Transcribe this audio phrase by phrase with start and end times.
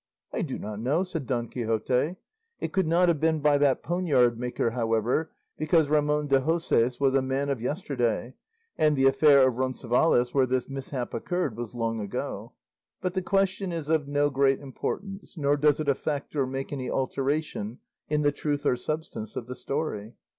[0.33, 2.15] "I do not know," said Don Quixote;
[2.59, 7.13] "it could not have been by that poniard maker, however, because Ramon de Hoces was
[7.13, 8.33] a man of yesterday,
[8.79, 12.53] and the affair of Roncesvalles, where this mishap occurred, was long ago;
[12.99, 16.89] but the question is of no great importance, nor does it affect or make any
[16.89, 17.77] alteration
[18.09, 20.15] in the truth or substance of the story."